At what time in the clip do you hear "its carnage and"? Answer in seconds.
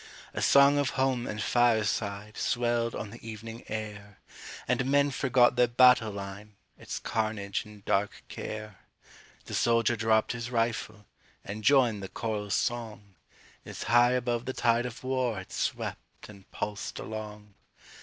6.75-7.85